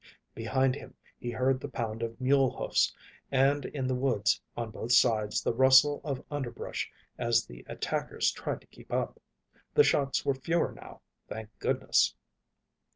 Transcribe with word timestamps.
Behind 0.33 0.73
him, 0.73 0.95
he 1.19 1.29
heard 1.29 1.59
the 1.61 1.69
pound 1.69 2.01
of 2.01 2.19
mule 2.19 2.57
hoofs, 2.57 2.91
and 3.31 3.65
in 3.65 3.85
the 3.85 3.93
woods 3.93 4.41
on 4.57 4.71
both 4.71 4.93
sides 4.93 5.43
the 5.43 5.53
rustle 5.53 6.01
of 6.03 6.25
underbrush 6.31 6.91
as 7.19 7.45
the 7.45 7.63
attackers 7.67 8.31
tried 8.31 8.61
to 8.61 8.65
keep 8.69 8.91
up. 8.91 9.19
The 9.75 9.83
shots 9.83 10.25
were 10.25 10.33
fewer 10.33 10.71
now, 10.71 11.01
thank 11.27 11.49
goodness! 11.59 12.15